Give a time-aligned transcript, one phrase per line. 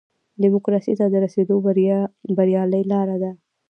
[0.41, 1.55] ډیموکراسۍ ته د رسېدو
[2.37, 3.31] بریالۍ لاره ده.